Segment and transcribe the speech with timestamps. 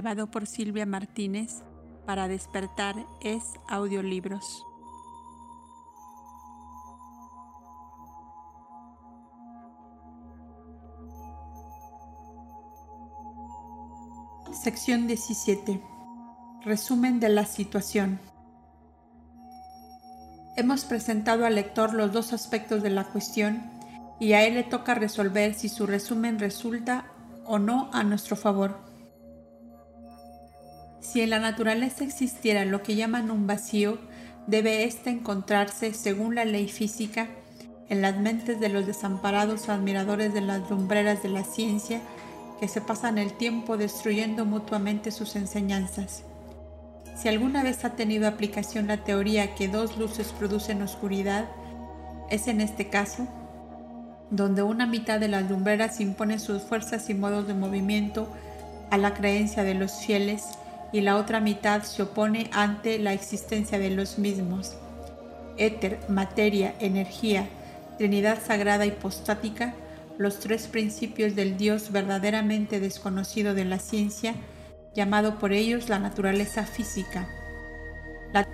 [0.00, 1.64] grabado por Silvia Martínez
[2.06, 4.64] para despertar es audiolibros.
[14.52, 15.82] Sección 17.
[16.64, 18.20] Resumen de la situación.
[20.56, 23.68] Hemos presentado al lector los dos aspectos de la cuestión
[24.20, 27.06] y a él le toca resolver si su resumen resulta
[27.46, 28.87] o no a nuestro favor.
[31.10, 33.96] Si en la naturaleza existiera lo que llaman un vacío,
[34.46, 37.28] debe éste encontrarse, según la ley física,
[37.88, 42.02] en las mentes de los desamparados admiradores de las lumbreras de la ciencia
[42.60, 46.24] que se pasan el tiempo destruyendo mutuamente sus enseñanzas.
[47.16, 51.46] Si alguna vez ha tenido aplicación la teoría que dos luces producen oscuridad,
[52.28, 53.26] es en este caso
[54.30, 58.30] donde una mitad de las lumbreras impone sus fuerzas y modos de movimiento
[58.90, 60.57] a la creencia de los fieles
[60.92, 64.76] y la otra mitad se opone ante la existencia de los mismos.
[65.56, 67.48] Éter, materia, energía,
[67.98, 69.74] Trinidad sagrada hipostática,
[70.18, 74.36] los tres principios del Dios verdaderamente desconocido de la ciencia,
[74.94, 77.28] llamado por ellos la naturaleza física.
[78.32, 78.46] La,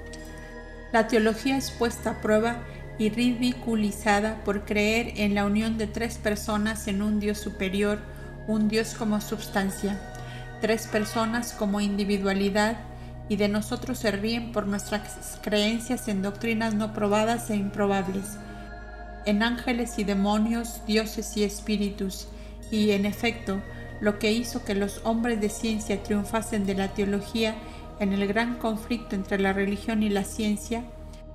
[0.95, 2.65] la teología es puesta a prueba
[2.99, 7.99] y ridiculizada por creer en la unión de tres personas en un Dios superior,
[8.47, 10.14] un Dios como substancia
[10.65, 12.79] tres personas como individualidad
[13.29, 18.39] y de nosotros se ríen por nuestras creencias en doctrinas no probadas e improbables,
[19.27, 22.29] en ángeles y demonios, dioses y espíritus,
[22.71, 23.61] y en efecto,
[24.01, 27.57] lo que hizo que los hombres de ciencia triunfasen de la teología
[28.01, 30.83] en el gran conflicto entre la religión y la ciencia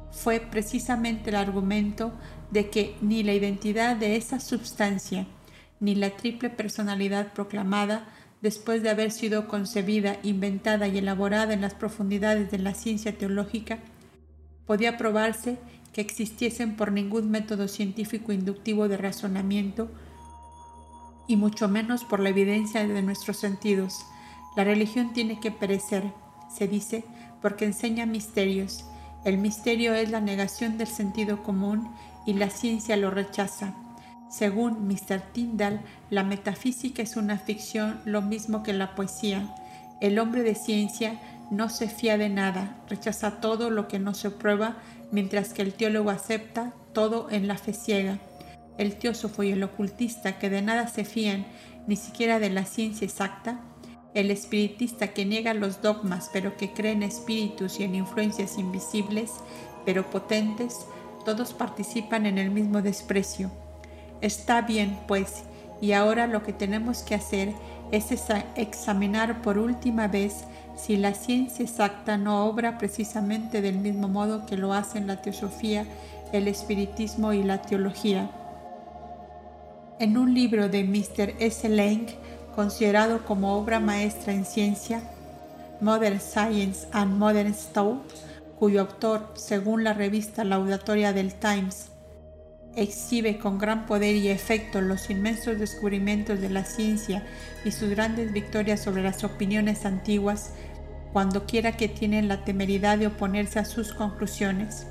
[0.09, 2.13] fue precisamente el argumento
[2.49, 5.27] de que ni la identidad de esa substancia,
[5.79, 8.07] ni la triple personalidad proclamada
[8.41, 13.79] después de haber sido concebida, inventada y elaborada en las profundidades de la ciencia teológica,
[14.65, 15.57] podía probarse
[15.93, 19.89] que existiesen por ningún método científico inductivo de razonamiento
[21.27, 24.05] y mucho menos por la evidencia de nuestros sentidos.
[24.55, 26.03] La religión tiene que perecer,
[26.55, 27.03] se dice,
[27.41, 28.85] porque enseña misterios.
[29.25, 31.89] El misterio es la negación del sentido común
[32.25, 33.75] y la ciencia lo rechaza.
[34.29, 35.21] Según Mr.
[35.33, 35.81] Tyndall,
[36.11, 39.55] la metafísica es una ficción lo mismo que la poesía.
[40.01, 44.29] El hombre de ciencia no se fía de nada, rechaza todo lo que no se
[44.29, 44.77] prueba,
[45.11, 48.19] mientras que el teólogo acepta todo en la fe ciega.
[48.77, 51.47] El teósofo y el ocultista que de nada se fían,
[51.87, 53.61] ni siquiera de la ciencia exacta,
[54.13, 59.31] el espiritista que niega los dogmas pero que cree en espíritus y en influencias invisibles
[59.85, 60.85] pero potentes,
[61.25, 63.51] todos participan en el mismo desprecio.
[64.21, 65.43] Está bien, pues,
[65.81, 67.53] y ahora lo que tenemos que hacer
[67.91, 68.11] es
[68.55, 70.43] examinar por última vez
[70.75, 75.85] si la ciencia exacta no obra precisamente del mismo modo que lo hacen la teosofía,
[76.31, 78.29] el espiritismo y la teología.
[79.99, 81.33] En un libro de Mr.
[81.39, 81.67] S.
[81.67, 82.07] Lang,
[82.55, 85.01] considerado como obra maestra en ciencia,
[85.81, 88.03] Modern Science and Modern Thought,
[88.57, 91.89] cuyo autor, según la revista laudatoria del Times,
[92.75, 97.23] exhibe con gran poder y efecto los inmensos descubrimientos de la ciencia
[97.65, 100.53] y sus grandes victorias sobre las opiniones antiguas,
[101.11, 104.85] cuando quiera que tienen la temeridad de oponerse a sus conclusiones.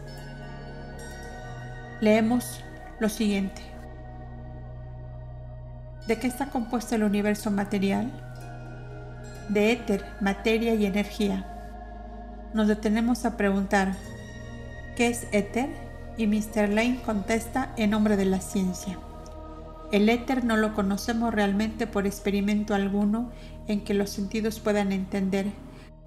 [2.00, 2.62] Leemos
[2.98, 3.62] lo siguiente.
[6.06, 8.10] ¿De qué está compuesto el universo material?
[9.48, 11.46] De éter, materia y energía.
[12.54, 13.94] Nos detenemos a preguntar,
[14.96, 15.87] ¿qué es éter?
[16.18, 16.68] Y Mr.
[16.68, 18.98] Lane contesta en nombre de la ciencia.
[19.92, 23.30] El éter no lo conocemos realmente por experimento alguno
[23.68, 25.46] en que los sentidos puedan entender,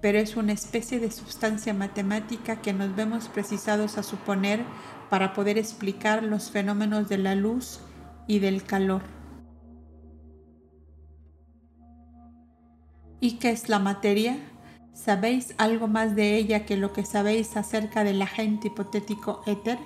[0.00, 4.60] pero es una especie de sustancia matemática que nos vemos precisados a suponer
[5.08, 7.80] para poder explicar los fenómenos de la luz
[8.28, 9.02] y del calor.
[13.18, 14.36] ¿Y qué es la materia?
[14.92, 19.78] ¿Sabéis algo más de ella que lo que sabéis acerca del agente hipotético éter?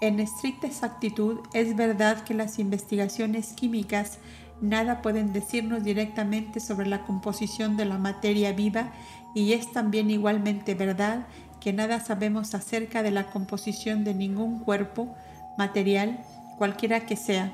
[0.00, 4.18] En estricta exactitud, es verdad que las investigaciones químicas
[4.60, 8.92] nada pueden decirnos directamente sobre la composición de la materia viva
[9.34, 11.26] y es también igualmente verdad
[11.60, 15.14] que nada sabemos acerca de la composición de ningún cuerpo
[15.56, 16.18] material,
[16.58, 17.52] cualquiera que sea.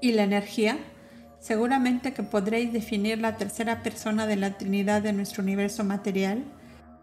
[0.00, 0.78] ¿Y, la energía?
[1.40, 6.44] Seguramente que podréis definir la tercera persona de la Trinidad de nuestro universo material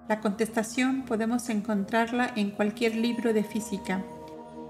[0.07, 4.03] la contestación podemos encontrarla en cualquier libro de física.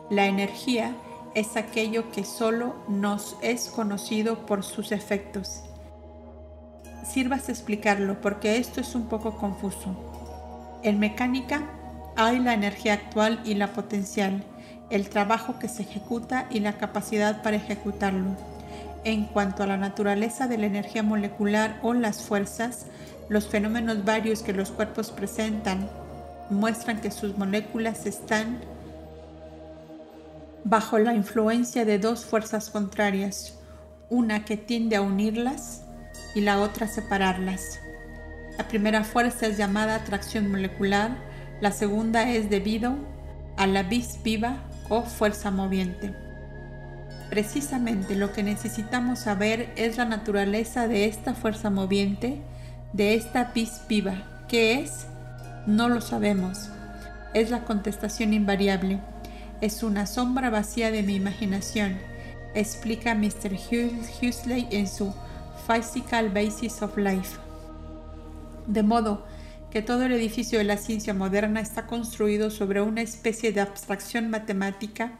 [0.09, 0.95] La energía
[1.33, 5.61] es aquello que solo nos es conocido por sus efectos.
[7.05, 10.79] Sirvas explicarlo porque esto es un poco confuso.
[10.83, 11.63] En mecánica
[12.15, 14.41] hay la energía actual y la potencial,
[14.89, 18.38] el trabajo que se ejecuta y la capacidad para ejecutarlo.
[19.03, 22.86] En cuanto a la naturaleza de la energía molecular o las fuerzas,
[23.29, 25.89] los fenómenos varios que los cuerpos presentan
[26.50, 28.60] muestran que sus moléculas están
[30.63, 33.58] bajo la influencia de dos fuerzas contrarias,
[34.10, 35.84] una que tiende a unirlas
[36.34, 37.79] y la otra a separarlas.
[38.58, 41.17] La primera fuerza es llamada atracción molecular,
[41.62, 42.96] la segunda es debido
[43.58, 46.13] a la vis viva o fuerza moviente.
[47.29, 52.41] Precisamente lo que necesitamos saber es la naturaleza de esta fuerza moviente,
[52.95, 54.23] de esta vis viva.
[54.47, 55.07] ¿Qué es?
[55.67, 56.69] No lo sabemos.
[57.33, 59.01] Es la contestación invariable.
[59.59, 61.97] Es una sombra vacía de mi imaginación,
[62.53, 63.53] explica Mr.
[63.53, 65.13] Huxley en su
[65.67, 67.37] Physical Basis of Life.
[68.65, 69.25] De modo
[69.71, 74.29] que todo el edificio de la ciencia moderna está construido sobre una especie de abstracción
[74.29, 75.19] matemática,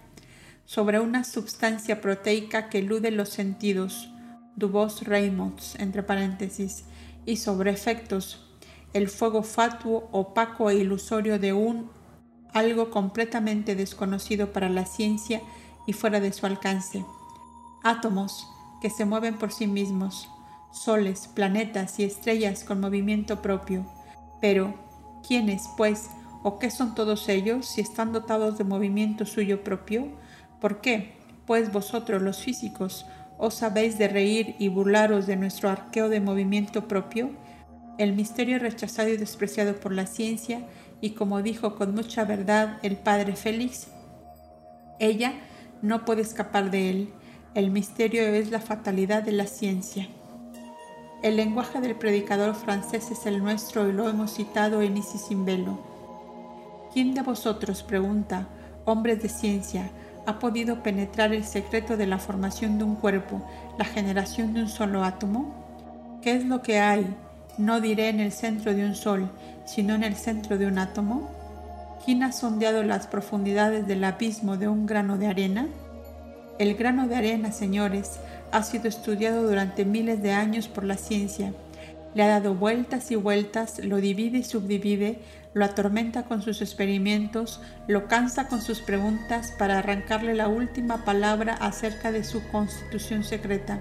[0.63, 4.10] sobre una sustancia proteica que elude los sentidos,
[4.55, 6.86] Dubos-Reynolds, entre paréntesis,
[7.25, 8.46] y sobre efectos
[8.96, 11.89] el fuego fatuo, opaco e ilusorio de un
[12.53, 15.41] algo completamente desconocido para la ciencia
[15.86, 17.03] y fuera de su alcance.
[17.84, 18.48] Átomos
[18.82, 20.29] que se mueven por sí mismos,
[20.72, 23.86] soles, planetas y estrellas con movimiento propio.
[24.39, 24.74] Pero,
[25.27, 26.10] ¿quiénes, pues,
[26.44, 30.08] o qué son todos ellos si están dotados de movimiento suyo propio?
[30.62, 33.05] ¿Por qué, pues vosotros los físicos,
[33.38, 37.32] os sabéis de reír y burlaros de nuestro arqueo de movimiento propio?
[37.98, 40.62] el misterio rechazado y despreciado por la ciencia,
[41.01, 43.88] y como dijo con mucha verdad el padre Félix,
[45.00, 45.34] ella
[45.82, 47.13] no puede escapar de él.
[47.54, 50.08] El misterio es la fatalidad de la ciencia.
[51.22, 55.80] El lenguaje del predicador francés es el nuestro y lo hemos citado en Isis velo.
[56.94, 58.48] ¿Quién de vosotros, pregunta,
[58.86, 59.89] hombres de ciencia,
[60.25, 63.41] ha podido penetrar el secreto de la formación de un cuerpo,
[63.77, 65.53] la generación de un solo átomo?
[66.22, 67.05] ¿Qué es lo que hay,
[67.58, 69.29] no diré en el centro de un sol,
[69.65, 71.29] sino en el centro de un átomo?
[72.03, 75.67] ¿Quién ha sondeado las profundidades del abismo de un grano de arena?
[76.58, 78.20] El grano de arena, señores,
[78.51, 81.53] ha sido estudiado durante miles de años por la ciencia.
[82.16, 85.20] Le ha dado vueltas y vueltas, lo divide y subdivide,
[85.54, 91.54] lo atormenta con sus experimentos, lo cansa con sus preguntas para arrancarle la última palabra
[91.54, 93.80] acerca de su constitución secreta.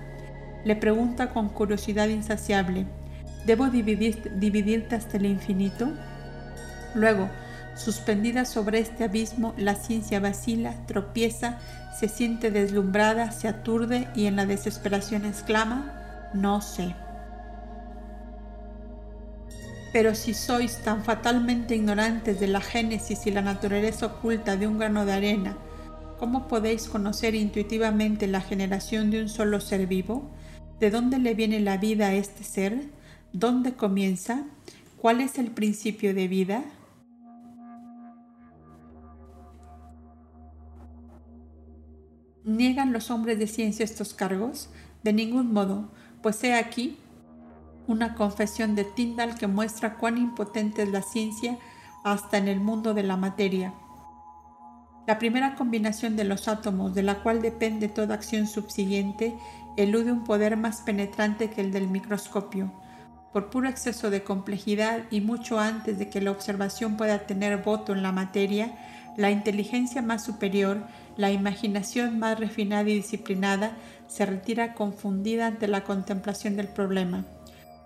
[0.64, 2.86] Le pregunta con curiosidad insaciable,
[3.46, 5.90] ¿Debo dividirte hasta el infinito?
[6.94, 7.28] Luego,
[7.76, 11.58] suspendida sobre este abismo, la ciencia vacila, tropieza,
[11.98, 16.94] se siente deslumbrada, se aturde y en la desesperación exclama, no sé.
[19.94, 24.76] Pero si sois tan fatalmente ignorantes de la génesis y la naturaleza oculta de un
[24.76, 25.56] grano de arena,
[26.18, 30.28] ¿cómo podéis conocer intuitivamente la generación de un solo ser vivo?
[30.80, 32.88] ¿De dónde le viene la vida a este ser?
[33.32, 34.42] ¿Dónde comienza?
[35.00, 36.64] ¿Cuál es el principio de vida?
[42.42, 44.70] ¿Niegan los hombres de ciencia estos cargos?
[45.04, 46.98] De ningún modo, pues he aquí
[47.86, 51.58] una confesión de Tyndall que muestra cuán impotente es la ciencia
[52.04, 53.74] hasta en el mundo de la materia.
[55.06, 59.36] La primera combinación de los átomos, de la cual depende toda acción subsiguiente,
[59.76, 62.72] elude un poder más penetrante que el del microscopio
[63.34, 67.92] por puro exceso de complejidad y mucho antes de que la observación pueda tener voto
[67.92, 68.70] en la materia,
[69.16, 70.84] la inteligencia más superior,
[71.16, 73.72] la imaginación más refinada y disciplinada,
[74.06, 77.24] se retira confundida ante la contemplación del problema.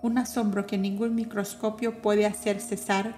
[0.01, 3.17] Un asombro que ningún microscopio puede hacer cesar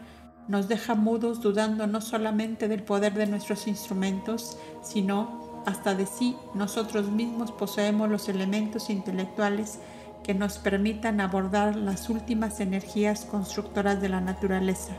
[0.49, 6.37] nos deja mudos dudando no solamente del poder de nuestros instrumentos, sino hasta de si
[6.55, 9.79] nosotros mismos poseemos los elementos intelectuales
[10.25, 14.95] que nos permitan abordar las últimas energías constructoras de la naturaleza.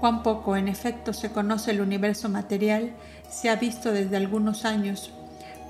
[0.00, 2.94] Cuán poco en efecto se conoce el universo material
[3.30, 5.12] se ha visto desde algunos años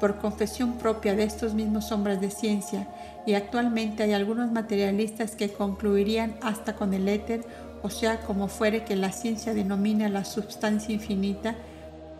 [0.00, 2.88] por confesión propia de estos mismos hombres de ciencia
[3.26, 7.44] y actualmente hay algunos materialistas que concluirían hasta con el éter,
[7.82, 11.54] o sea, como fuere que la ciencia denomina la substancia infinita,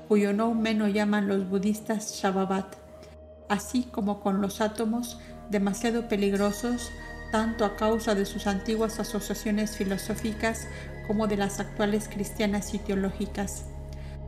[0.09, 2.85] cuyo menos llaman los budistas Shababat
[3.49, 5.19] así como con los átomos
[5.51, 6.91] demasiado peligrosos
[7.33, 10.67] tanto a causa de sus antiguas asociaciones filosóficas
[11.07, 13.65] como de las actuales cristianas y teológicas.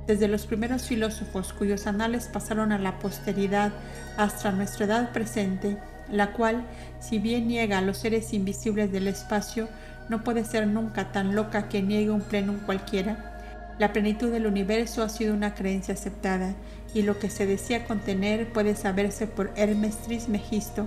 [0.07, 3.73] Desde los primeros filósofos cuyos anales pasaron a la posteridad
[4.17, 5.79] hasta nuestra edad presente,
[6.11, 6.65] la cual,
[7.01, 9.69] si bien niega a los seres invisibles del espacio,
[10.09, 13.75] no puede ser nunca tan loca que niegue un plenum cualquiera.
[13.79, 16.55] La plenitud del universo ha sido una creencia aceptada,
[16.95, 20.87] y lo que se decía contener puede saberse por Hermes Trismegisto,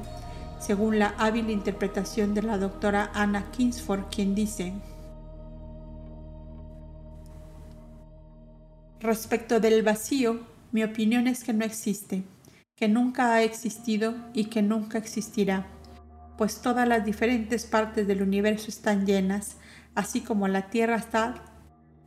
[0.60, 4.74] según la hábil interpretación de la doctora Anna Kingsford, quien dice,
[9.02, 10.42] Respecto del vacío,
[10.74, 12.24] mi opinión es que no existe,
[12.76, 15.68] que nunca ha existido y que nunca existirá,
[16.38, 19.56] pues todas las diferentes partes del universo están llenas,
[19.96, 21.36] así como la Tierra está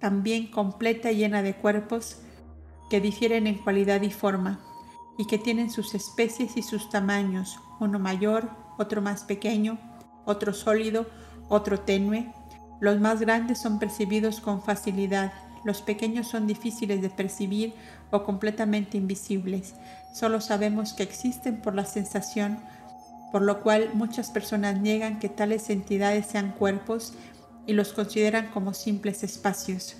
[0.00, 2.18] también completa y llena de cuerpos
[2.90, 4.60] que difieren en cualidad y forma,
[5.16, 9.78] y que tienen sus especies y sus tamaños, uno mayor, otro más pequeño,
[10.26, 11.06] otro sólido,
[11.48, 12.32] otro tenue.
[12.80, 15.32] Los más grandes son percibidos con facilidad,
[15.64, 17.74] los pequeños son difíciles de percibir
[18.10, 19.74] o completamente invisibles.
[20.12, 22.58] Solo sabemos que existen por la sensación,
[23.30, 27.14] por lo cual muchas personas niegan que tales entidades sean cuerpos
[27.66, 29.96] y los consideran como simples espacios.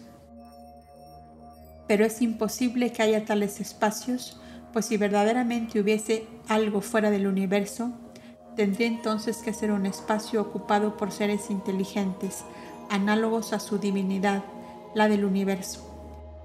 [1.87, 4.41] Pero es imposible que haya tales espacios,
[4.73, 7.93] pues si verdaderamente hubiese algo fuera del universo,
[8.57, 12.45] tendría entonces que ser un espacio ocupado por seres inteligentes,
[12.91, 14.43] análogos a su divinidad,
[14.95, 15.89] la del universo.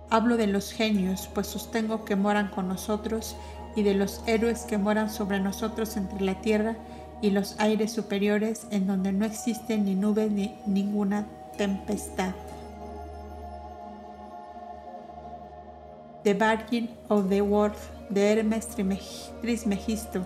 [0.09, 3.35] Hablo de los genios, pues sostengo que moran con nosotros,
[3.75, 6.75] y de los héroes que moran sobre nosotros entre la tierra
[7.21, 11.27] y los aires superiores, en donde no existen ni nubes ni ninguna
[11.57, 12.33] tempestad.
[16.23, 17.77] The Bargain of the World
[18.09, 18.67] de Hermes
[19.41, 20.25] Trismegisto,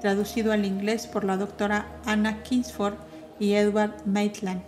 [0.00, 2.94] traducido al inglés por la doctora Anna Kingsford
[3.38, 4.62] y Edward Maitland,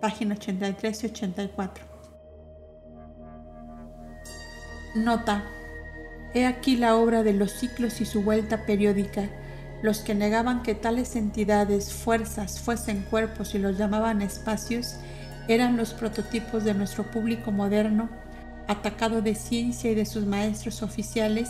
[0.00, 1.87] página 83 y 84.
[5.04, 5.44] Nota.
[6.34, 9.24] He aquí la obra de los ciclos y su vuelta periódica.
[9.82, 14.96] Los que negaban que tales entidades, fuerzas, fuesen cuerpos y los llamaban espacios,
[15.46, 18.08] eran los prototipos de nuestro público moderno,
[18.66, 21.48] atacado de ciencia y de sus maestros oficiales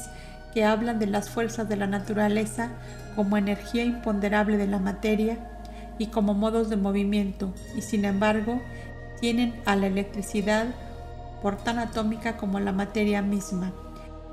[0.55, 2.71] que hablan de las fuerzas de la naturaleza
[3.17, 5.38] como energía imponderable de la materia
[5.99, 8.62] y como modos de movimiento, y sin embargo
[9.21, 10.67] tienen a la electricidad
[11.42, 13.73] por tan atómica como la materia misma.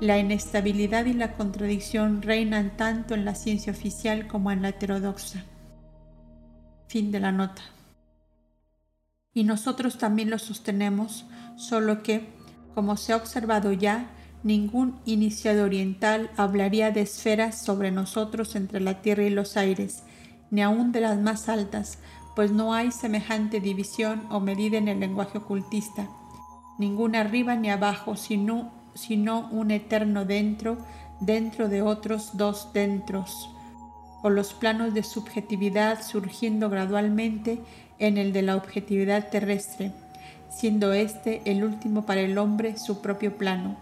[0.00, 5.44] La inestabilidad y la contradicción reinan tanto en la ciencia oficial como en la heterodoxa.
[6.88, 7.62] Fin de la nota.
[9.32, 12.28] Y nosotros también lo sostenemos, solo que,
[12.74, 14.10] como se ha observado ya,
[14.42, 20.02] ningún iniciado oriental hablaría de esferas sobre nosotros entre la tierra y los aires,
[20.50, 21.98] ni aun de las más altas,
[22.34, 26.08] pues no hay semejante división o medida en el lenguaje ocultista
[26.78, 30.78] ninguna arriba ni abajo, sino, sino un eterno dentro,
[31.20, 33.50] dentro de otros dos dentros,
[34.22, 37.60] o los planos de subjetividad surgiendo gradualmente
[37.98, 39.92] en el de la objetividad terrestre,
[40.48, 43.76] siendo este el último para el hombre su propio plano.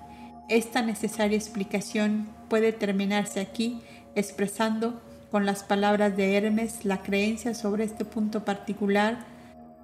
[0.48, 3.80] Esta necesaria explicación puede terminarse aquí
[4.14, 9.24] expresando con las palabras de Hermes la creencia sobre este punto particular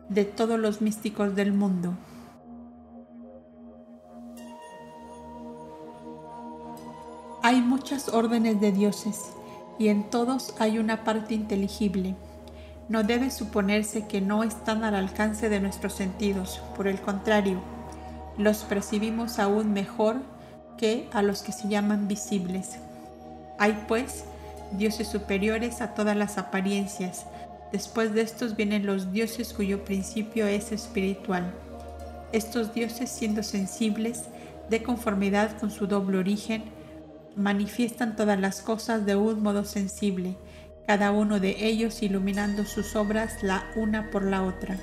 [0.08, 1.94] de todos los místicos del mundo.
[7.50, 9.32] Hay muchas órdenes de dioses
[9.76, 12.14] y en todos hay una parte inteligible.
[12.88, 17.60] No debe suponerse que no están al alcance de nuestros sentidos, por el contrario,
[18.38, 20.18] los percibimos aún mejor
[20.78, 22.76] que a los que se llaman visibles.
[23.58, 24.22] Hay pues
[24.70, 27.26] dioses superiores a todas las apariencias.
[27.72, 31.52] Después de estos vienen los dioses cuyo principio es espiritual.
[32.30, 34.26] Estos dioses siendo sensibles,
[34.68, 36.78] de conformidad con su doble origen,
[37.36, 40.36] manifiestan todas las cosas de un modo sensible,
[40.86, 44.76] cada uno de ellos iluminando sus obras la una por la otra.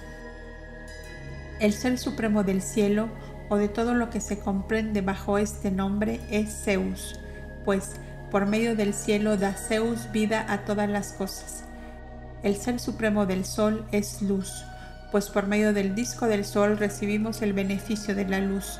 [1.59, 3.09] El Ser Supremo del cielo,
[3.49, 7.19] o de todo lo que se comprende bajo este nombre, es Zeus,
[7.65, 7.93] pues
[8.31, 11.63] por medio del cielo da Zeus vida a todas las cosas.
[12.43, 14.63] El Ser Supremo del Sol es luz,
[15.11, 18.79] pues por medio del disco del Sol recibimos el beneficio de la luz.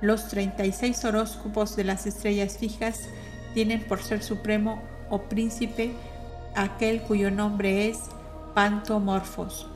[0.00, 3.08] Los 36 horóscopos de las estrellas fijas
[3.54, 5.92] tienen por ser supremo o príncipe
[6.54, 7.98] aquel cuyo nombre es
[8.54, 9.68] Pantomorfos,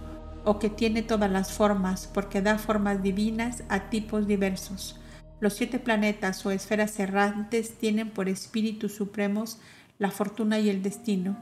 [0.45, 4.99] o que tiene todas las formas, porque da formas divinas a tipos diversos.
[5.41, 9.59] Los siete planetas o esferas errantes tienen por espíritus supremos
[9.99, 11.37] la fortuna y el destino,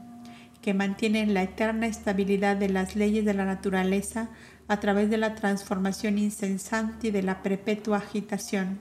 [0.61, 4.29] que mantienen la eterna estabilidad de las leyes de la naturaleza
[4.69, 8.79] a través de la transformación incesante y de la perpetua agitación.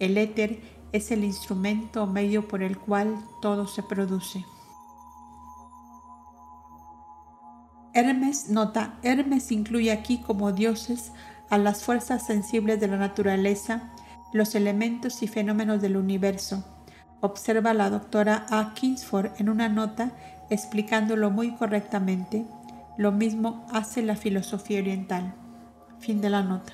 [0.00, 0.60] el éter
[0.92, 4.44] es el instrumento o medio por el cual todo se produce.
[7.94, 11.12] Hermes nota, Hermes incluye aquí como dioses
[11.50, 13.90] a las fuerzas sensibles de la naturaleza,
[14.32, 16.64] los elementos y fenómenos del universo.
[17.20, 18.74] Observa la doctora A.
[18.74, 20.12] Kingsford en una nota
[20.50, 22.46] explicándolo muy correctamente.
[22.98, 25.32] Lo mismo hace la filosofía oriental.
[26.00, 26.72] Fin de la nota.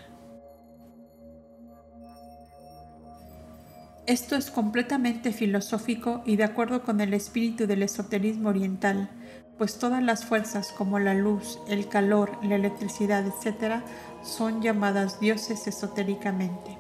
[4.07, 9.11] Esto es completamente filosófico y de acuerdo con el espíritu del esoterismo oriental,
[9.59, 13.83] pues todas las fuerzas como la luz, el calor, la electricidad, etc.,
[14.23, 16.79] son llamadas dioses esotéricamente.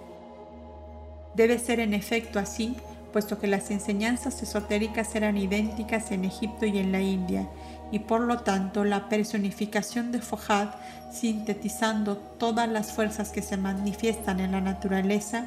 [1.34, 2.76] Debe ser en efecto así,
[3.12, 7.46] puesto que las enseñanzas esotéricas eran idénticas en Egipto y en la India,
[7.90, 10.70] y por lo tanto la personificación de Fojad,
[11.12, 15.46] sintetizando todas las fuerzas que se manifiestan en la naturaleza,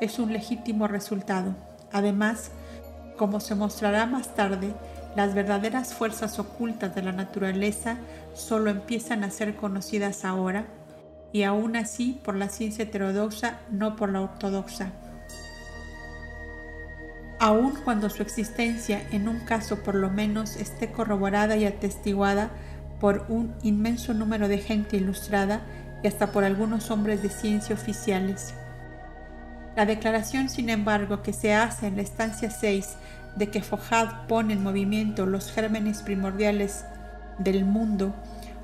[0.00, 1.54] es un legítimo resultado.
[1.92, 2.50] Además,
[3.16, 4.74] como se mostrará más tarde,
[5.16, 7.96] las verdaderas fuerzas ocultas de la naturaleza
[8.34, 10.66] solo empiezan a ser conocidas ahora,
[11.32, 14.92] y aún así por la ciencia heterodoxa, no por la ortodoxa.
[17.40, 22.50] Aun cuando su existencia, en un caso por lo menos, esté corroborada y atestiguada
[23.00, 25.62] por un inmenso número de gente ilustrada
[26.02, 28.52] y hasta por algunos hombres de ciencia oficiales.
[29.74, 32.96] La declaración, sin embargo, que se hace en la estancia 6
[33.36, 36.84] de que Fojad pone en movimiento los gérmenes primordiales
[37.38, 38.14] del mundo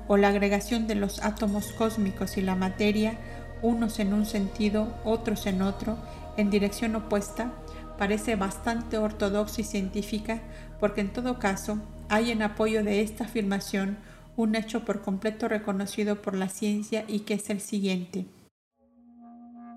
[0.07, 3.15] o la agregación de los átomos cósmicos y la materia,
[3.63, 5.97] unos en un sentido, otros en otro,
[6.37, 7.51] en dirección opuesta,
[7.97, 10.41] parece bastante ortodoxa y científica
[10.79, 11.79] porque en todo caso
[12.09, 13.97] hay en apoyo de esta afirmación
[14.35, 18.27] un hecho por completo reconocido por la ciencia y que es el siguiente.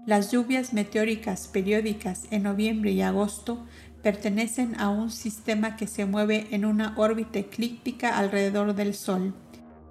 [0.07, 3.65] Las lluvias meteóricas periódicas en noviembre y agosto
[4.03, 9.35] pertenecen a un sistema que se mueve en una órbita eclíptica alrededor del Sol.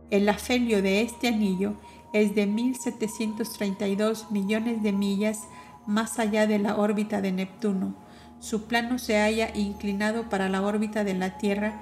[0.09, 1.75] El afelio de este anillo
[2.13, 5.47] es de 1.732 millones de millas
[5.85, 7.95] más allá de la órbita de Neptuno.
[8.39, 11.81] Su plano se halla inclinado para la órbita de la Tierra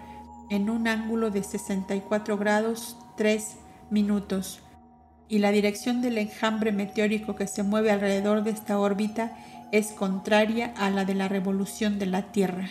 [0.49, 3.57] en un ángulo de 64 grados 3
[3.89, 4.61] minutos
[5.29, 9.35] y la dirección del enjambre meteórico que se mueve alrededor de esta órbita
[9.71, 12.69] es contraria a la de la revolución de la Tierra.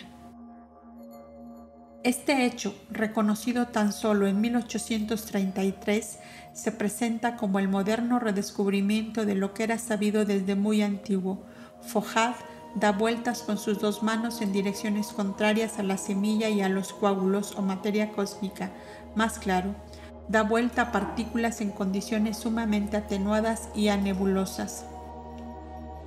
[2.03, 6.19] Este hecho, reconocido tan solo en 1833,
[6.53, 11.43] se presenta como el moderno redescubrimiento de lo que era sabido desde muy antiguo.
[11.81, 12.35] Fojad
[12.79, 16.93] da vueltas con sus dos manos en direcciones contrarias a la semilla y a los
[16.93, 18.69] coágulos o materia cósmica.
[19.15, 19.73] Más claro,
[20.27, 24.85] da vuelta a partículas en condiciones sumamente atenuadas y a nebulosas.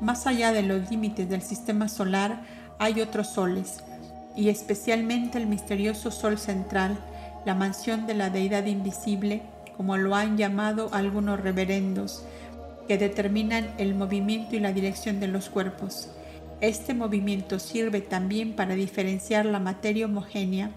[0.00, 2.42] Más allá de los límites del sistema solar
[2.78, 3.78] hay otros soles,
[4.37, 6.98] y especialmente el misterioso Sol central,
[7.44, 9.42] la mansión de la deidad invisible,
[9.76, 12.24] como lo han llamado algunos reverendos,
[12.87, 16.11] que determinan el movimiento y la dirección de los cuerpos.
[16.61, 20.70] Este movimiento sirve también para diferenciar la materia homogénea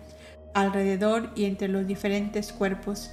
[0.54, 3.12] alrededor y entre los diferentes cuerpos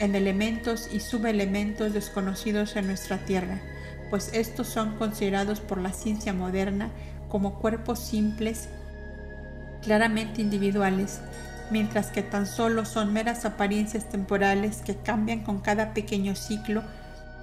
[0.00, 3.60] en elementos y subelementos desconocidos en nuestra Tierra,
[4.08, 6.90] pues estos son considerados por la ciencia moderna
[7.28, 8.68] como cuerpos simples,
[9.82, 11.20] claramente individuales,
[11.70, 16.82] mientras que tan solo son meras apariencias temporales que cambian con cada pequeño ciclo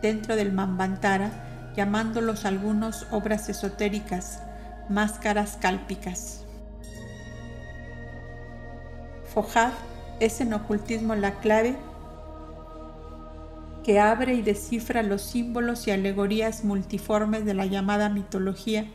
[0.01, 1.32] dentro del Manvantara,
[1.77, 4.41] llamándolos algunos obras esotéricas,
[4.89, 6.45] máscaras cálpicas.
[9.34, 9.71] Fojad
[10.19, 11.76] es en ocultismo la clave
[13.84, 18.86] que abre y descifra los símbolos y alegorías multiformes de la llamada mitología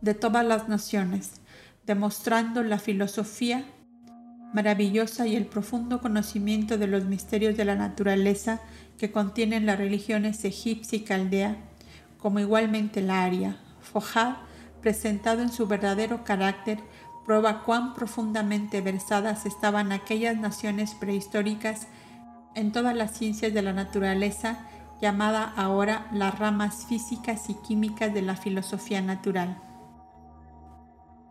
[0.00, 1.40] de todas las naciones,
[1.84, 3.64] demostrando la filosofía
[4.54, 8.60] maravillosa y el profundo conocimiento de los misterios de la naturaleza
[8.96, 11.56] que contienen las religiones egipcia y caldea,
[12.18, 13.58] como igualmente la aria.
[13.92, 14.36] Fojad,
[14.82, 16.80] presentado en su verdadero carácter,
[17.24, 21.86] prueba cuán profundamente versadas estaban aquellas naciones prehistóricas
[22.54, 24.58] en todas las ciencias de la naturaleza,
[25.00, 29.60] llamada ahora las ramas físicas y químicas de la filosofía natural.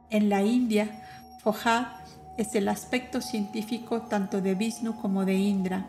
[0.09, 1.01] En la India,
[1.41, 1.87] Fojad
[2.37, 5.85] es el aspecto científico tanto de Vishnu como de Indra,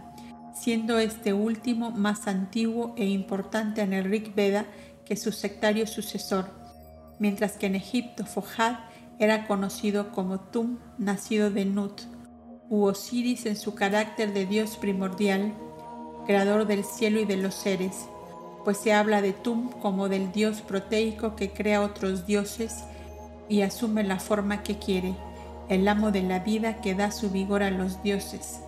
[0.54, 4.64] siendo este último más antiguo e importante en el Rig Veda
[5.06, 6.50] que su sectario sucesor,
[7.18, 8.80] mientras que en Egipto Fojad
[9.18, 12.02] era conocido como Tum, nacido de Nut,
[12.68, 15.54] u Osiris en su carácter de Dios primordial,
[16.26, 18.06] creador del cielo y de los seres.
[18.64, 22.82] pues se habla de Tum como del dios proteico que crea otros dioses
[23.48, 25.14] y asume la forma que quiere,
[25.68, 28.58] el amo de la vida que da su vigor a los dioses.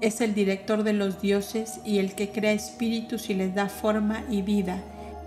[0.00, 4.24] Es el director de los dioses y el que crea espíritus y les da forma
[4.30, 4.82] y vida.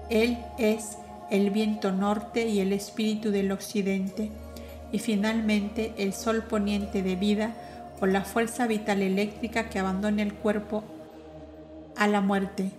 [0.09, 0.97] Él es
[1.31, 4.29] el viento norte y el espíritu del occidente.
[4.91, 7.53] Y finalmente el sol poniente de vida
[7.99, 10.83] o la fuerza vital eléctrica que abandona el cuerpo
[11.95, 12.71] a la muerte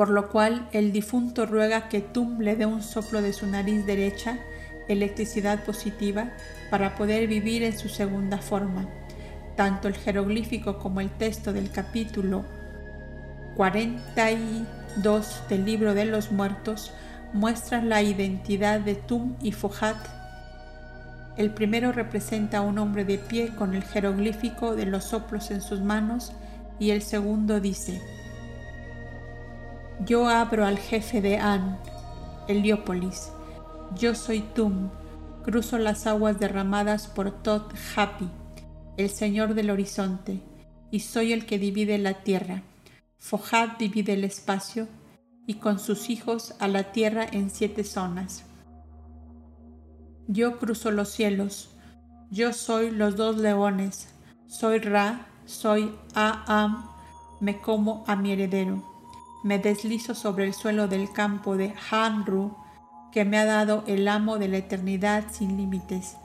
[0.00, 3.84] por lo cual el difunto ruega que Tum le dé un soplo de su nariz
[3.84, 4.38] derecha,
[4.88, 6.32] electricidad positiva,
[6.70, 8.88] para poder vivir en su segunda forma.
[9.56, 12.46] Tanto el jeroglífico como el texto del capítulo
[13.60, 16.94] 42 del libro de los muertos
[17.34, 19.98] muestran la identidad de Tum y Fohat.
[21.36, 25.60] El primero representa a un hombre de pie con el jeroglífico de los soplos en
[25.60, 26.32] sus manos
[26.78, 28.00] y el segundo dice,
[30.06, 31.76] yo abro al jefe de An,
[32.48, 33.30] Heliópolis.
[33.94, 34.88] Yo soy Tum.
[35.44, 38.30] Cruzo las aguas derramadas por Tot Hapi,
[38.96, 40.40] el señor del horizonte,
[40.90, 42.62] y soy el que divide la tierra.
[43.20, 44.88] Fojad divide el espacio
[45.46, 48.44] y con sus hijos a la tierra en siete zonas.
[50.26, 51.70] Yo cruzo los cielos.
[52.30, 54.08] Yo soy los dos leones.
[54.48, 56.88] Soy Ra, soy Aam,
[57.40, 58.90] me como a mi heredero
[59.42, 62.54] me deslizo sobre el suelo del campo de Hanru
[63.10, 66.16] que me ha dado el amo de la eternidad sin límites.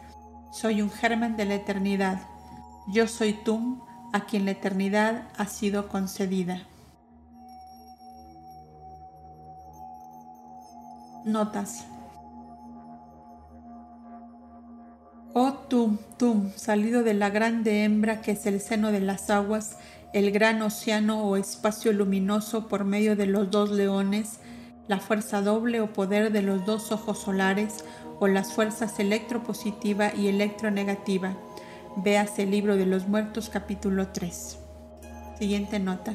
[0.52, 2.22] Soy un germen de la eternidad.
[2.88, 3.82] Yo soy Tum,
[4.14, 6.62] a quien la eternidad ha sido concedida.
[11.26, 11.88] Notas.
[15.34, 19.78] Oh Tum, Tum, salido de la grande hembra que es el seno de las aguas,
[20.14, 24.40] el gran océano o espacio luminoso por medio de los dos leones,
[24.88, 27.84] la fuerza doble o poder de los dos ojos solares
[28.20, 31.36] o las fuerzas electropositiva y electronegativa.
[31.98, 34.60] Véase el libro de los muertos capítulo 3.
[35.40, 36.14] Siguiente nota.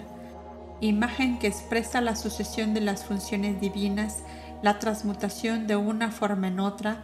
[0.81, 4.23] Imagen que expresa la sucesión de las funciones divinas,
[4.63, 6.99] la transmutación de una forma en otra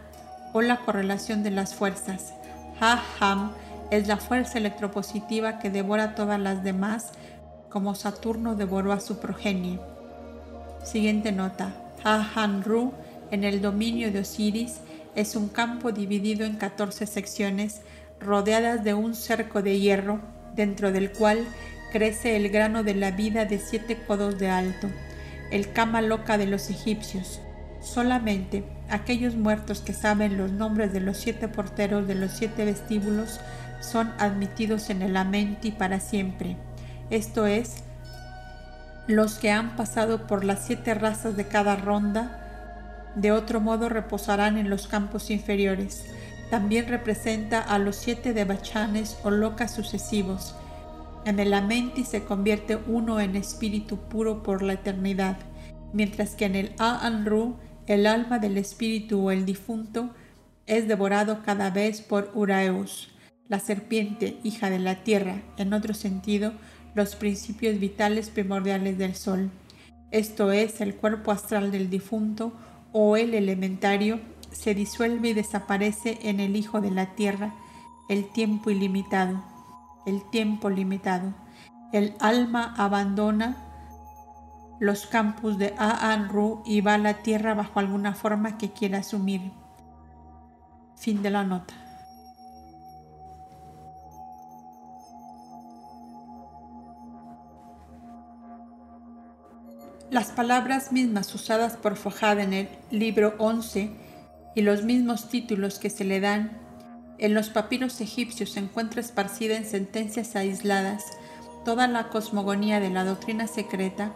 [0.53, 2.33] o la correlación de las fuerzas.
[2.79, 3.51] Ha-Ham
[3.91, 7.11] es la fuerza electropositiva que devora todas las demás,
[7.69, 9.79] como Saturno devoró a su progenie.
[10.83, 11.73] Siguiente nota.
[12.03, 12.93] Ha-Han-Ru,
[13.31, 14.79] en el dominio de Osiris,
[15.15, 17.81] es un campo dividido en 14 secciones,
[18.19, 20.19] rodeadas de un cerco de hierro,
[20.55, 21.45] dentro del cual
[21.91, 24.87] crece el grano de la vida de siete codos de alto,
[25.51, 27.41] el cama loca de los egipcios.
[27.93, 33.39] Solamente aquellos muertos que saben los nombres de los siete porteros de los siete vestíbulos
[33.81, 36.57] son admitidos en el Amenti para siempre,
[37.09, 37.83] esto es,
[39.07, 44.57] los que han pasado por las siete razas de cada ronda, de otro modo reposarán
[44.57, 46.05] en los campos inferiores.
[46.51, 50.55] También representa a los siete debachanes o locas sucesivos.
[51.23, 55.37] En el Amenti se convierte uno en espíritu puro por la eternidad,
[55.93, 57.55] mientras que en el Aanru
[57.87, 60.13] el alma del espíritu o el difunto
[60.65, 63.09] es devorado cada vez por Uraeus
[63.47, 66.51] la serpiente, hija de la tierra, en otro sentido,
[66.95, 69.49] los principios vitales primordiales del sol.
[70.11, 72.51] Esto es, el cuerpo astral del difunto
[72.91, 74.19] o el elementario
[74.51, 77.53] se disuelve y desaparece en el Hijo de la Tierra,
[78.09, 79.43] el tiempo ilimitado,
[80.05, 81.33] el tiempo limitado.
[81.93, 83.66] El alma abandona
[84.79, 89.51] los campus de Aan-Ru y va a la Tierra bajo alguna forma que quiera asumir.
[90.95, 91.73] Fin de la nota.
[100.09, 103.91] Las palabras mismas usadas por Fojad en el libro 11
[104.55, 106.57] y los mismos títulos que se le dan
[107.17, 111.03] en los papiros egipcios se encuentra esparcida en sentencias aisladas
[111.65, 114.13] toda la cosmogonía de la doctrina secreta,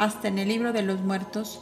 [0.00, 1.60] hasta en el libro de los muertos.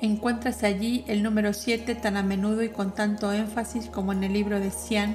[0.00, 4.32] Encuentras allí el número 7 tan a menudo y con tanto énfasis como en el
[4.32, 5.14] libro de Cian,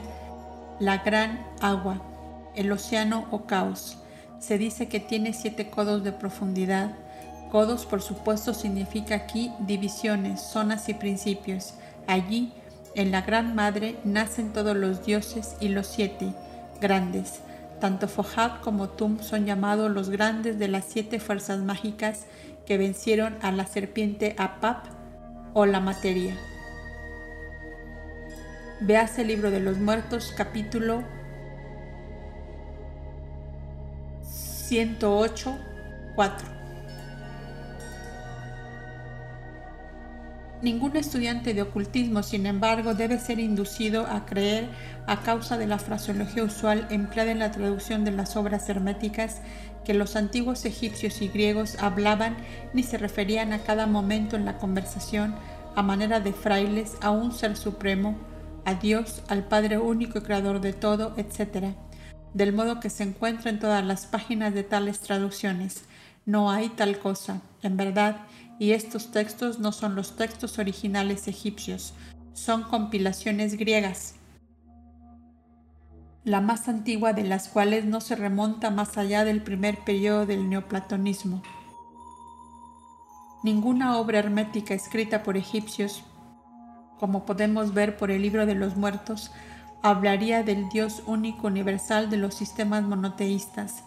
[0.80, 2.02] la gran agua,
[2.56, 3.98] el océano o caos.
[4.40, 6.96] Se dice que tiene siete codos de profundidad
[7.52, 11.74] Codos, por supuesto, significa aquí divisiones, zonas y principios.
[12.06, 12.54] Allí,
[12.94, 16.32] en la Gran Madre, nacen todos los dioses y los siete
[16.80, 17.40] grandes.
[17.80, 22.26] Tanto Fojad como Tum son llamados los grandes de las siete fuerzas mágicas
[22.66, 24.86] que vencieron a la serpiente Apap
[25.54, 26.36] o la materia.
[28.82, 31.04] Veas el libro de los muertos, capítulo
[34.24, 35.58] 108,
[36.16, 36.59] 4.
[40.62, 44.68] Ningún estudiante de ocultismo, sin embargo, debe ser inducido a creer
[45.08, 49.42] a causa de la fraseología usual empleada en la traducción de las obras herméticas
[49.86, 52.36] que los antiguos egipcios y griegos hablaban
[52.74, 55.34] ni se referían a cada momento en la conversación
[55.76, 58.18] a manera de frailes a un ser supremo,
[58.66, 61.74] a Dios, al Padre único y creador de todo, etc.
[62.34, 65.86] Del modo que se encuentra en todas las páginas de tales traducciones.
[66.26, 68.18] No hay tal cosa, en verdad,
[68.60, 71.94] y estos textos no son los textos originales egipcios,
[72.34, 74.16] son compilaciones griegas,
[76.26, 80.50] la más antigua de las cuales no se remonta más allá del primer periodo del
[80.50, 81.42] neoplatonismo.
[83.42, 86.04] Ninguna obra hermética escrita por egipcios,
[87.00, 89.32] como podemos ver por el libro de los muertos,
[89.82, 93.86] hablaría del Dios único universal de los sistemas monoteístas,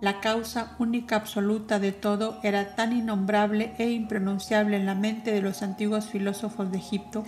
[0.00, 5.40] la causa única absoluta de todo era tan innombrable e impronunciable en la mente de
[5.40, 7.24] los antiguos filósofos de Egipto,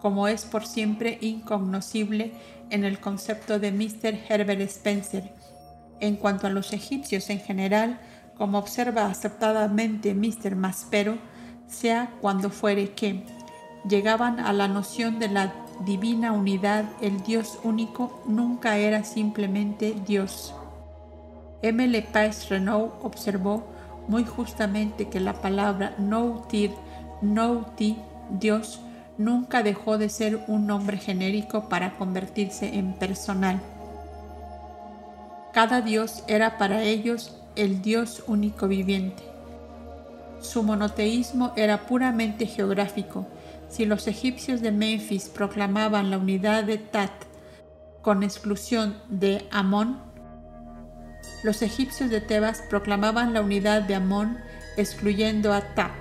[0.00, 2.32] como es por siempre incognoscible
[2.70, 4.18] en el concepto de Mr.
[4.28, 5.32] Herbert Spencer.
[6.00, 8.00] En cuanto a los egipcios en general,
[8.36, 10.56] como observa aceptadamente Mr.
[10.56, 11.18] Maspero,
[11.66, 13.24] sea cuando fuere que
[13.88, 20.54] llegaban a la noción de la divina unidad, el Dios único nunca era simplemente Dios.
[21.68, 21.86] M.
[21.86, 22.06] Le
[22.50, 23.64] Renault observó
[24.06, 26.72] muy justamente que la palabra Noutir,
[27.22, 27.96] Nouti,
[28.30, 28.80] Dios,
[29.16, 33.60] nunca dejó de ser un nombre genérico para convertirse en personal.
[35.54, 39.22] Cada Dios era para ellos el Dios único viviente.
[40.40, 43.26] Su monoteísmo era puramente geográfico.
[43.70, 47.12] Si los egipcios de Memphis proclamaban la unidad de Tat
[48.02, 50.13] con exclusión de Amón,
[51.44, 54.38] los egipcios de Tebas proclamaban la unidad de Amón,
[54.78, 55.94] excluyendo a Ta,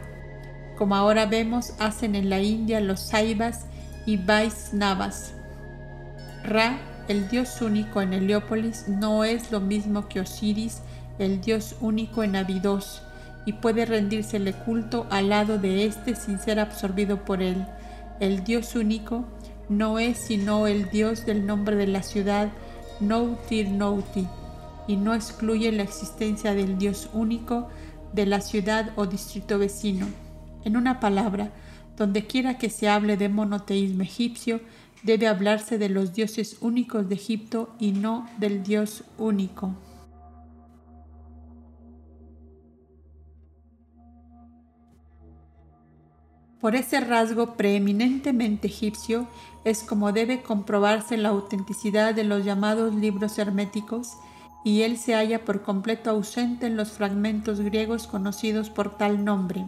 [0.77, 3.65] como ahora vemos hacen en la India los Saivas
[4.05, 5.33] y Vaisnavas.
[6.45, 6.79] Ra,
[7.09, 10.81] el dios único en Heliópolis, no es lo mismo que Osiris,
[11.19, 13.03] el dios único en Abidos,
[13.45, 17.65] y puede rendírsele culto al lado de éste sin ser absorbido por él.
[18.21, 19.25] El dios único
[19.67, 22.47] no es sino el dios del nombre de la ciudad,
[23.01, 24.25] Noutir Nouti
[24.87, 27.69] y no excluye la existencia del Dios único
[28.13, 30.07] de la ciudad o distrito vecino.
[30.63, 31.51] En una palabra,
[31.97, 34.61] donde quiera que se hable de monoteísmo egipcio,
[35.03, 39.75] debe hablarse de los dioses únicos de Egipto y no del Dios único.
[46.61, 49.27] Por ese rasgo preeminentemente egipcio
[49.65, 54.13] es como debe comprobarse la autenticidad de los llamados libros herméticos
[54.63, 59.65] y él se halla por completo ausente en los fragmentos griegos conocidos por tal nombre.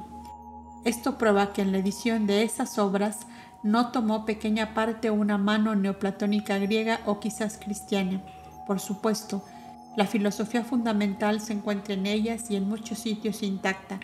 [0.85, 3.27] Esto prueba que en la edición de esas obras
[3.63, 8.21] no tomó pequeña parte una mano neoplatónica griega o quizás cristiana.
[8.67, 9.43] Por supuesto,
[9.97, 13.99] la filosofía fundamental se encuentra en ellas y en muchos sitios intacta,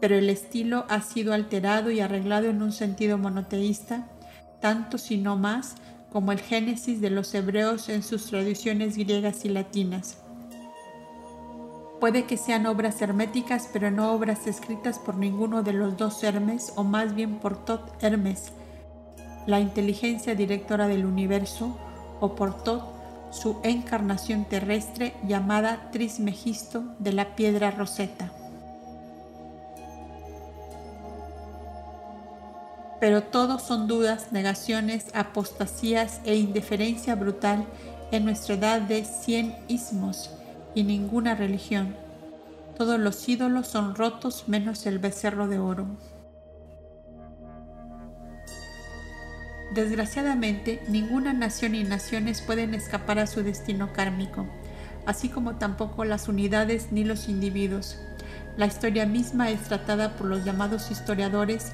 [0.00, 4.06] pero el estilo ha sido alterado y arreglado en un sentido monoteísta,
[4.60, 5.74] tanto si no más
[6.12, 10.21] como el Génesis de los hebreos en sus tradiciones griegas y latinas.
[12.02, 16.72] Puede que sean obras herméticas, pero no obras escritas por ninguno de los dos Hermes,
[16.74, 18.50] o más bien por Tot Hermes,
[19.46, 21.78] la inteligencia directora del universo,
[22.18, 22.82] o por Tot,
[23.30, 28.32] su encarnación terrestre llamada Trismegisto de la piedra roseta.
[32.98, 37.64] Pero todos son dudas, negaciones, apostasías e indiferencia brutal
[38.10, 40.41] en nuestra edad de cien ismos
[40.74, 41.94] y ninguna religión.
[42.76, 45.86] Todos los ídolos son rotos menos el becerro de oro.
[49.74, 54.46] Desgraciadamente, ninguna nación y naciones pueden escapar a su destino kármico,
[55.06, 57.98] así como tampoco las unidades ni los individuos.
[58.56, 61.72] La historia misma es tratada por los llamados historiadores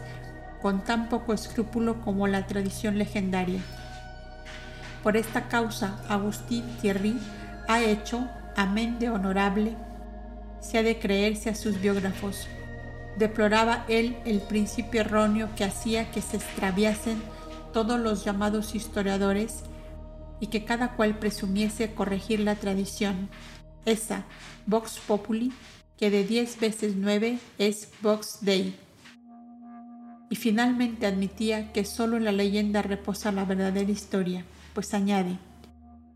[0.62, 3.60] con tan poco escrúpulo como la tradición legendaria.
[5.02, 7.18] Por esta causa, Agustín Thierry
[7.66, 9.76] ha hecho amén de honorable,
[10.60, 12.48] se ha de creerse a sus biógrafos.
[13.16, 17.22] Deploraba él el principio erróneo que hacía que se extraviasen
[17.72, 19.62] todos los llamados historiadores
[20.40, 23.28] y que cada cual presumiese corregir la tradición.
[23.84, 24.24] Esa,
[24.66, 25.52] Vox Populi,
[25.96, 28.74] que de diez veces nueve es Vox Dei.
[30.30, 34.44] Y finalmente admitía que solo en la leyenda reposa la verdadera historia,
[34.74, 35.38] pues añade,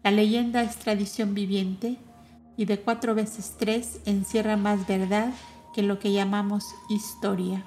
[0.02, 1.98] la leyenda es tradición viviente
[2.56, 5.32] y de cuatro veces tres encierra más verdad
[5.74, 7.64] que lo que llamamos historia.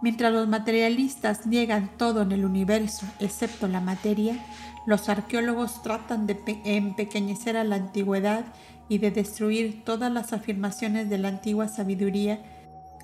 [0.00, 4.44] Mientras los materialistas niegan todo en el universo excepto la materia,
[4.86, 8.44] los arqueólogos tratan de empequeñecer a la antigüedad
[8.88, 12.40] y de destruir todas las afirmaciones de la antigua sabiduría,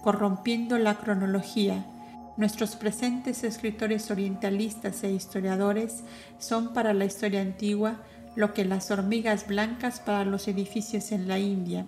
[0.02, 1.84] corrompiendo la cronología.
[2.36, 6.04] Nuestros presentes escritores orientalistas e historiadores
[6.38, 7.96] son para la historia antigua
[8.36, 11.86] lo que las hormigas blancas para los edificios en la India.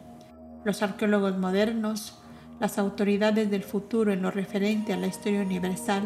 [0.65, 2.19] Los arqueólogos modernos
[2.61, 6.03] las autoridades del futuro en lo referente a la historia universal,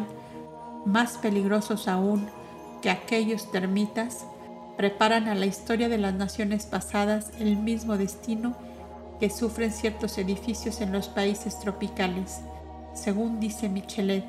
[0.85, 2.27] más peligrosos aún
[2.81, 4.25] que aquellos termitas,
[4.77, 8.55] preparan a la historia de las naciones pasadas el mismo destino
[9.19, 12.39] que sufren ciertos edificios en los países tropicales.
[12.93, 14.25] Según dice Michelet,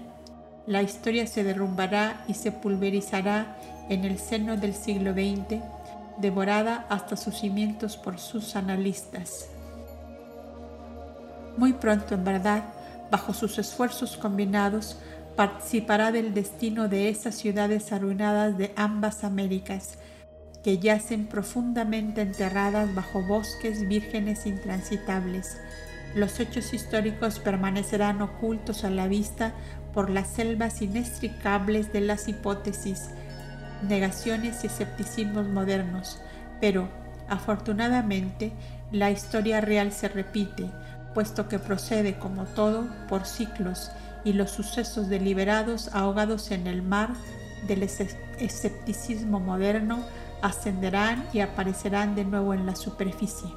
[0.66, 3.56] la historia se derrumbará y se pulverizará
[3.88, 5.60] en el seno del siglo XX,
[6.22, 9.50] devorada hasta sus cimientos por sus analistas.
[11.58, 12.64] Muy pronto, en verdad,
[13.10, 14.96] bajo sus esfuerzos combinados,
[15.36, 19.98] participará del destino de esas ciudades arruinadas de ambas Américas,
[20.62, 25.58] que yacen profundamente enterradas bajo bosques vírgenes intransitables.
[26.14, 29.52] Los hechos históricos permanecerán ocultos a la vista
[29.92, 33.10] por las selvas inextricables de las hipótesis,
[33.82, 36.20] negaciones y escepticismos modernos,
[36.60, 36.88] pero,
[37.28, 38.52] afortunadamente,
[38.90, 40.70] la historia real se repite,
[41.14, 43.90] puesto que procede como todo por ciclos
[44.24, 47.10] y los sucesos deliberados ahogados en el mar
[47.66, 50.00] del escepticismo moderno
[50.42, 53.48] ascenderán y aparecerán de nuevo en la superficie.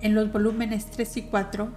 [0.00, 1.68] En los volúmenes 3 y 4,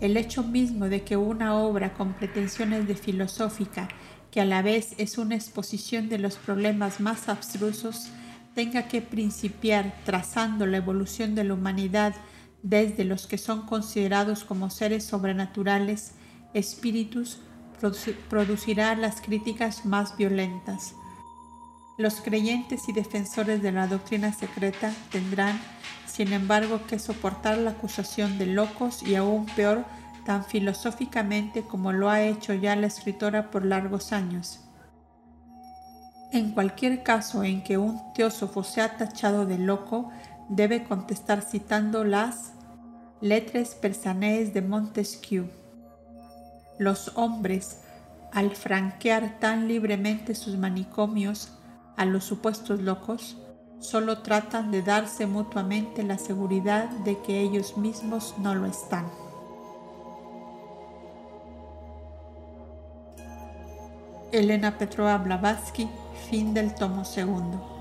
[0.00, 3.88] el hecho mismo de que una obra con pretensiones de filosófica,
[4.30, 8.08] que a la vez es una exposición de los problemas más abstrusos,
[8.54, 12.14] tenga que principiar trazando la evolución de la humanidad
[12.62, 16.12] desde los que son considerados como seres sobrenaturales,
[16.54, 17.38] espíritus,
[18.28, 20.94] producirá las críticas más violentas.
[21.96, 25.60] Los creyentes y defensores de la doctrina secreta tendrán,
[26.06, 29.84] sin embargo, que soportar la acusación de locos y aún peor,
[30.24, 34.60] tan filosóficamente como lo ha hecho ya la escritora por largos años.
[36.32, 40.10] En cualquier caso en que un teósofo sea tachado de loco,
[40.48, 42.52] debe contestar citando las
[43.20, 45.48] letras persanées de Montesquieu.
[46.78, 47.80] Los hombres,
[48.32, 51.52] al franquear tan libremente sus manicomios
[51.96, 53.36] a los supuestos locos,
[53.80, 59.06] solo tratan de darse mutuamente la seguridad de que ellos mismos no lo están.
[64.32, 65.88] Elena Petrova Blavatsky,
[66.28, 67.79] fin del tomo segundo.